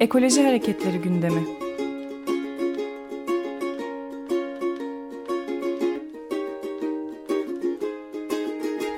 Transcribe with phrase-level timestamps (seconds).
[0.00, 1.42] Ekoloji Hareketleri gündemi.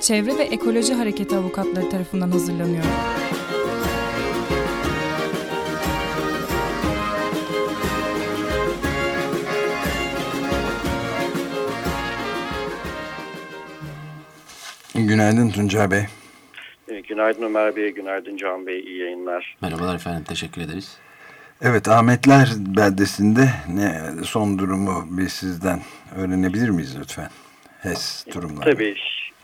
[0.00, 2.84] Çevre ve Ekoloji Hareketi avukatları tarafından hazırlanıyor.
[14.94, 16.06] Günaydın Tuncay Bey.
[17.12, 19.56] E, günaydın Ömer Bey, günaydın Can Bey, iyi yayınlar.
[19.62, 20.98] Merhabalar efendim, teşekkür ederiz.
[21.62, 25.80] Evet, Ahmetler beldesinde ne son durumu bir sizden
[26.16, 27.28] öğrenebilir miyiz lütfen?
[27.82, 28.70] HES durumları.
[28.70, 28.94] Tabii.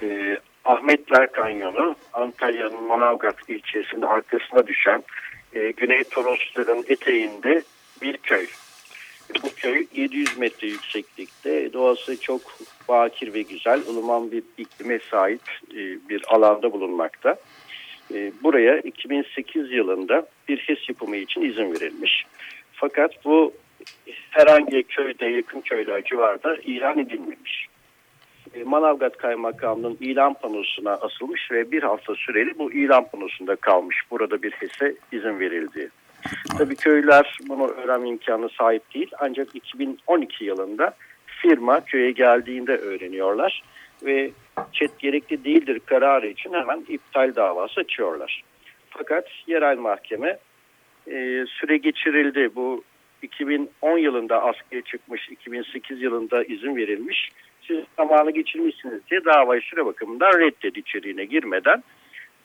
[0.03, 5.03] E, Ahmetler Kanyonu, Antalya'nın Manavgat ilçesinde arkasına düşen
[5.53, 7.63] e, Güney Torosların eteğinde
[8.03, 8.47] bir köy.
[9.43, 12.41] Bu köy 700 metre yükseklikte, doğası çok
[12.89, 15.43] bakir ve güzel, ılıman bir iklime sahip
[15.73, 17.37] e, bir alanda bulunmakta.
[18.15, 22.25] E, buraya 2008 yılında bir HES yapımı için izin verilmiş.
[22.73, 23.53] Fakat bu
[24.31, 27.67] herhangi köyde, yakın köyler civarında ilan edilmemiş.
[28.55, 33.97] E, Manavgat Kaymakamlığı'nın ilan panosuna asılmış ve bir hafta süreli bu ilan panosunda kalmış.
[34.11, 35.91] Burada bir HES'e izin verildi.
[36.59, 39.11] Tabii köyler bunu öğrenme imkanı sahip değil.
[39.19, 40.95] Ancak 2012 yılında
[41.27, 43.63] firma köye geldiğinde öğreniyorlar
[44.03, 44.31] ve
[44.73, 48.43] çet gerekli değildir kararı için hemen iptal davası açıyorlar.
[48.91, 50.39] Fakat yerel mahkeme
[51.07, 52.51] e, süre geçirildi.
[52.55, 52.85] Bu
[53.23, 57.29] 2010 yılında askıya çıkmış, 2008 yılında izin verilmiş.
[57.67, 61.83] Siz zamanı geçirmişsiniz diye davayı süre bakımından reddedi içeriğine girmeden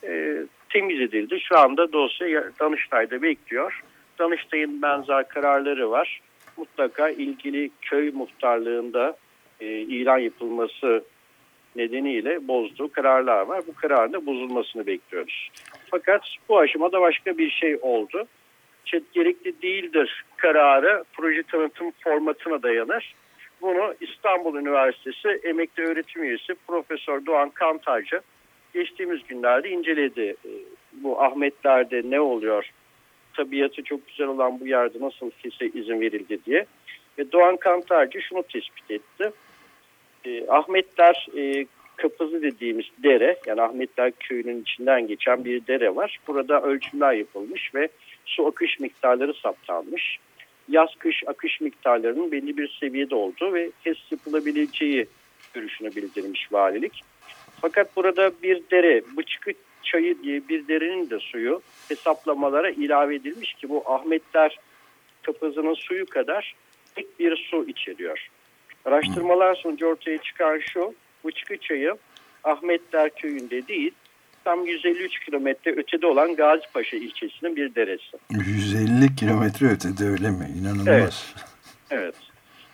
[0.04, 0.38] e,
[0.70, 1.40] temiz edildi.
[1.40, 3.84] Şu anda dosya Danıştay'da bekliyor.
[4.20, 6.22] Danıştay'ın benzer kararları var.
[6.58, 9.18] Mutlaka ilgili köy muhtarlığında
[9.60, 11.04] e, ilan yapılması
[11.76, 13.62] nedeniyle bozduğu kararlar var.
[13.68, 15.50] Bu kararın da bozulmasını bekliyoruz.
[15.92, 18.28] Fakat bu aşamada başka bir şey oldu.
[18.86, 23.16] Çet gerekli değildir kararı proje tanıtım formatına dayanır.
[23.62, 28.22] Bunu İstanbul Üniversitesi emekli öğretim üyesi Profesör Doğan Kantarcı
[28.74, 30.36] geçtiğimiz günlerde inceledi.
[30.46, 30.52] E,
[30.94, 32.70] bu Ahmetler'de ne oluyor?
[33.34, 36.66] Tabiatı çok güzel olan bu yerde nasıl kese izin verildi diye.
[37.18, 39.32] Ve Doğan Kantarcı şunu tespit etti.
[40.26, 46.20] E, Ahmetler e, Kapızı dediğimiz dere yani Ahmetler köyünün içinden geçen bir dere var.
[46.28, 47.90] Burada ölçümler yapılmış ve
[48.26, 50.20] su akış miktarları saptanmış.
[50.70, 55.08] Yaz kış akış miktarlarının belli bir seviyede olduğu ve HES yapılabileceği
[55.54, 57.02] görüşünü bildirmiş valilik.
[57.62, 59.52] Fakat burada bir dere, Bıçkı
[59.84, 64.60] Çayı diye bir derenin de suyu hesaplamalara ilave edilmiş ki bu Ahmetler
[65.22, 66.56] Kapızı'nın suyu kadar
[66.96, 68.30] tek bir su içeriyor.
[68.86, 70.94] Araştırmalar sonucu ortaya çıkan şu,
[71.26, 71.98] Bıçkı Çayı
[72.44, 73.92] Ahmetler Köyü'nde değil,
[74.44, 78.18] tam 153 kilometre ötede olan Gazipaşa ilçesinin bir deresi.
[78.30, 80.48] 150 kilometre ötede öyle mi?
[80.60, 80.86] İnanılmaz.
[80.90, 81.14] Evet.
[81.92, 82.16] evet.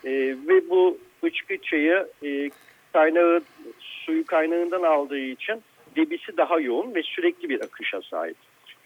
[0.06, 2.50] Ee, ve bu Bıçkı Çayı e,
[2.94, 3.42] kaynağı
[3.80, 5.64] suyu kaynağından aldığı için
[6.00, 8.38] debisi daha yoğun ve sürekli bir akışa sahip.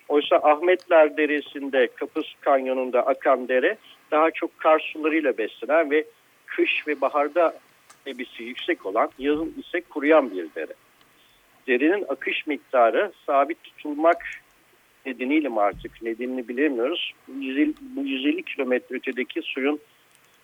[0.08, 3.78] Oysa Ahmetler Deresi'nde Kapız Kanyonu'nda akan dere
[4.12, 6.06] daha çok kar sularıyla beslenen ve
[6.46, 7.54] kış ve baharda
[8.06, 10.74] debisi yüksek olan, yazın ise kuruyan bir dere.
[11.68, 14.26] Derenin akış miktarı sabit tutulmak
[15.06, 17.14] nedeniyle mi artık nedenini bilemiyoruz.
[17.40, 19.80] 150, bu 150 kilometre ötedeki suyun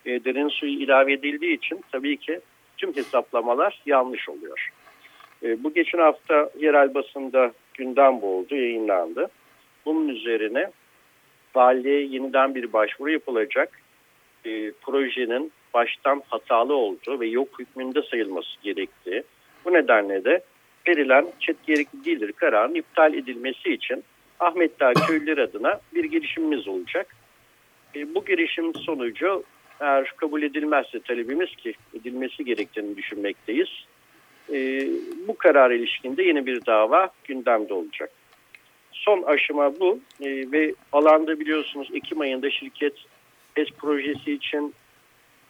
[0.05, 2.39] e, derenin suyu ilave edildiği için tabii ki
[2.77, 4.69] tüm hesaplamalar yanlış oluyor.
[5.43, 9.27] E, bu geçen hafta yerel basında gündem oldu, yayınlandı.
[9.85, 10.71] Bunun üzerine
[11.55, 13.81] valiliğe yeniden bir başvuru yapılacak.
[14.45, 19.23] E, projenin baştan hatalı olduğu ve yok hükmünde sayılması gerektiği.
[19.65, 20.41] Bu nedenle de
[20.87, 24.03] verilen çet gerekli değildir kararın iptal edilmesi için
[24.39, 27.15] Ahmet Dağ köylüler adına bir girişimimiz olacak.
[27.95, 29.43] E, bu girişim sonucu
[29.79, 33.69] eğer kabul edilmezse talebimiz ki edilmesi gerektiğini düşünmekteyiz.
[34.53, 34.87] E,
[35.27, 38.11] bu karar ilişkinde yeni bir dava gündemde olacak.
[38.91, 42.93] Son aşama bu e, ve alanda biliyorsunuz Ekim ayında şirket
[43.55, 44.73] HES projesi için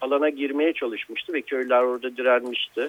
[0.00, 2.86] alana girmeye çalışmıştı ve köyler orada direnmişti.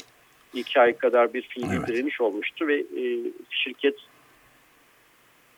[0.53, 1.87] İki ay kadar bir fiili evet.
[1.87, 3.03] direniş olmuştu ve e,
[3.49, 3.95] şirket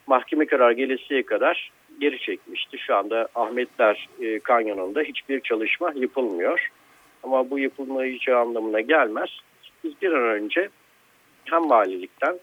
[0.08, 2.78] mahkeme kararı gelesiye kadar geri çekmişti.
[2.78, 6.72] Şu anda Ahmetler e, Kanyonu'nda hiçbir çalışma yapılmıyor.
[7.24, 9.30] Ama bu yapılmayacağı anlamına gelmez.
[9.84, 10.70] Biz bir an önce
[11.46, 12.40] hem valilikten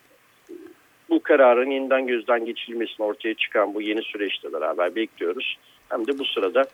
[1.11, 5.59] bu kararın yeniden gözden geçirilmesini ortaya çıkan bu yeni süreçle beraber bekliyoruz.
[5.89, 6.65] Hem de bu sırada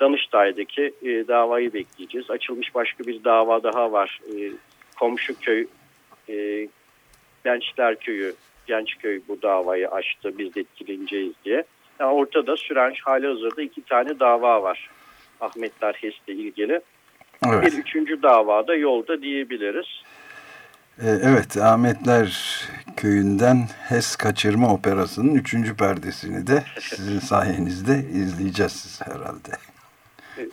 [0.00, 2.30] Danıştay'daki e, davayı bekleyeceğiz.
[2.30, 4.20] Açılmış başka bir dava daha var.
[4.36, 4.52] E,
[4.98, 5.66] komşu köy,
[6.28, 6.68] e,
[7.44, 8.34] Gençler Köyü,
[8.66, 10.38] Gençköy bu davayı açtı.
[10.38, 11.64] Biz de etkileneceğiz diye.
[12.00, 14.90] Yani ortada süren hali hazırda iki tane dava var.
[15.40, 16.80] Ahmetler HES'le ilgili.
[17.46, 17.62] Evet.
[17.62, 19.86] Bir üçüncü davada yolda diyebiliriz.
[20.98, 22.58] Ee, evet Ahmetler
[22.96, 23.56] köyünden
[23.88, 29.50] HES kaçırma operasının üçüncü perdesini de sizin sayenizde izleyeceğiz herhalde.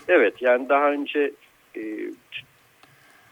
[0.08, 1.32] Evet yani daha önce
[1.78, 1.82] e,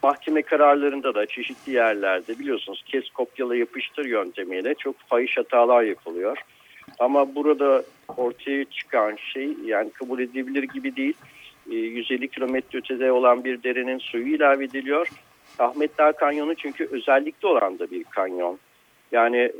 [0.03, 6.37] mahkeme kararlarında da çeşitli yerlerde biliyorsunuz kes kopyala yapıştır yöntemiyle çok fahiş hatalar yapılıyor.
[6.99, 7.83] Ama burada
[8.17, 11.13] ortaya çıkan şey yani kabul edilebilir gibi değil.
[11.67, 15.07] 150 e, kilometre ötede olan bir derenin suyu ilave ediliyor.
[15.59, 18.59] Ahmetler Kanyonu çünkü özellikle olan da bir kanyon.
[19.11, 19.51] Yani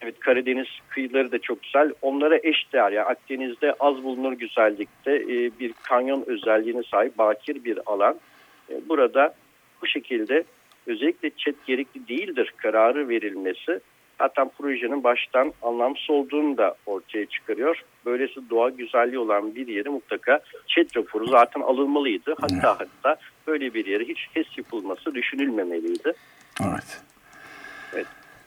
[0.00, 1.92] evet Karadeniz kıyıları da çok güzel.
[2.02, 7.78] Onlara eş değer yani Akdeniz'de az bulunur güzellikte e, bir kanyon özelliğine sahip bakir bir
[7.86, 8.20] alan.
[8.70, 9.34] E, burada
[9.82, 10.44] bu şekilde
[10.86, 13.80] özellikle çet gerekli değildir kararı verilmesi
[14.20, 17.82] zaten projenin baştan anlamsız olduğunu da ortaya çıkarıyor.
[18.06, 22.34] Böylesi doğa güzelliği olan bir yeri mutlaka çet raporu zaten alınmalıydı.
[22.40, 26.12] Hatta hatta böyle bir yere hiç HES yapılması düşünülmemeliydi.
[26.62, 27.02] Evet.
[27.94, 28.06] Evet.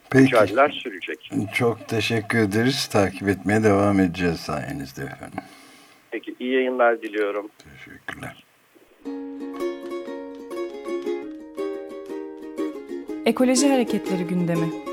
[0.10, 0.24] Peki.
[0.24, 1.32] Mücadeleler sürecek.
[1.54, 2.88] Çok teşekkür ederiz.
[2.88, 5.44] Takip etmeye devam edeceğiz sayenizde efendim.
[6.12, 7.50] Peki iyi yayınlar diliyorum.
[7.58, 8.44] Teşekkürler.
[13.26, 14.93] Ekoloji Hareketleri gündemi.